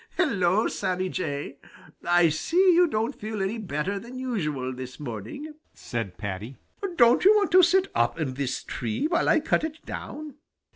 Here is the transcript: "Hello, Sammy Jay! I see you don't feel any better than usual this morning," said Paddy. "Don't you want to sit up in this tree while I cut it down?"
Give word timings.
"Hello, 0.17 0.67
Sammy 0.67 1.09
Jay! 1.09 1.57
I 2.03 2.29
see 2.29 2.73
you 2.73 2.87
don't 2.87 3.13
feel 3.13 3.39
any 3.39 3.59
better 3.59 3.99
than 3.99 4.17
usual 4.17 4.73
this 4.73 4.99
morning," 4.99 5.53
said 5.75 6.17
Paddy. 6.17 6.57
"Don't 6.95 7.23
you 7.23 7.35
want 7.35 7.51
to 7.51 7.61
sit 7.61 7.87
up 7.93 8.19
in 8.19 8.33
this 8.33 8.63
tree 8.63 9.05
while 9.05 9.29
I 9.29 9.39
cut 9.41 9.63
it 9.63 9.85
down?" 9.85 10.37